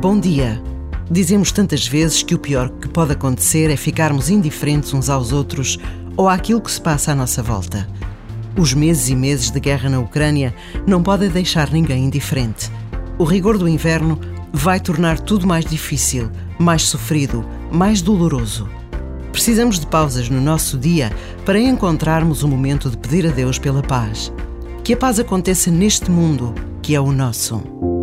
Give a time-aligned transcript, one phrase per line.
[0.00, 0.60] Bom dia.
[1.08, 5.78] Dizemos tantas vezes que o pior que pode acontecer é ficarmos indiferentes uns aos outros
[6.16, 7.88] ou àquilo que se passa à nossa volta.
[8.58, 10.52] Os meses e meses de guerra na Ucrânia
[10.84, 12.70] não podem deixar ninguém indiferente.
[13.16, 14.18] O rigor do inverno
[14.52, 18.68] vai tornar tudo mais difícil, mais sofrido, mais doloroso.
[19.30, 21.12] Precisamos de pausas no nosso dia
[21.46, 24.32] para encontrarmos o momento de pedir a Deus pela paz.
[24.82, 26.52] Que a paz aconteça neste mundo
[26.82, 27.93] que é o nosso.